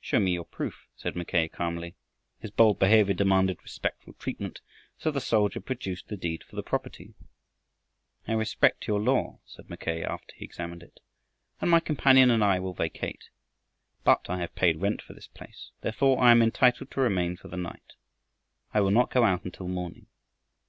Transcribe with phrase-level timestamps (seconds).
[0.00, 1.94] "Show me your proof," said Mackay calmly.
[2.40, 4.60] His bold behavior demanded respectful treatment,
[4.98, 7.14] so the soldier produced the deed for the property.
[8.26, 10.98] "I respect your law," said Mackay after he examined it,
[11.60, 13.28] "and my companion and I will vacate.
[14.02, 17.46] But I have paid rent for this place, therefore I am entitled to remain for
[17.46, 17.92] the night.
[18.74, 20.06] I will not go out until morning."